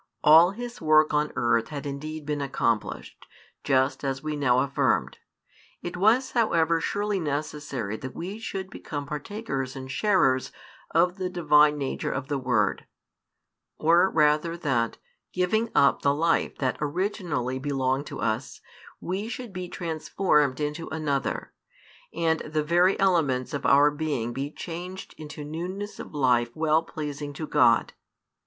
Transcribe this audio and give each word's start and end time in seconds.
All 0.23 0.49
His 0.49 0.81
work 0.81 1.13
on 1.13 1.31
earth 1.35 1.67
had 1.67 1.85
indeed 1.85 2.25
been 2.25 2.41
accomplished, 2.41 3.27
as 3.69 4.23
we 4.23 4.31
just 4.31 4.41
now 4.41 4.61
affirmed. 4.61 5.19
It 5.83 5.95
was 5.95 6.31
however 6.31 6.81
surely 6.81 7.19
necessary 7.19 7.97
that 7.97 8.15
we 8.15 8.39
should 8.39 8.71
become 8.71 9.05
partakers 9.05 9.75
and 9.75 9.91
sharers 9.91 10.51
of 10.89 11.17
the 11.17 11.29
Divine 11.29 11.77
Nature 11.77 12.11
of 12.11 12.29
the 12.29 12.39
Word; 12.39 12.87
or 13.77 14.09
rather 14.09 14.57
that, 14.57 14.97
giving 15.33 15.69
up 15.75 16.01
the 16.01 16.15
life 16.15 16.57
that 16.57 16.77
originally 16.81 17.59
belonged 17.59 18.07
to 18.07 18.21
us, 18.21 18.59
we 18.99 19.29
should 19.29 19.53
be 19.53 19.69
transformed 19.69 20.59
into 20.59 20.89
another, 20.89 21.53
and 22.11 22.39
the 22.39 22.63
very 22.63 22.99
elements 22.99 23.53
of 23.53 23.67
our 23.67 23.91
being 23.91 24.33
be 24.33 24.49
changed 24.51 25.13
into 25.19 25.45
newness 25.45 25.99
of 25.99 26.11
life 26.11 26.49
well 26.55 26.81
pleasing 26.81 27.33
to 27.33 27.45
God. 27.45 27.93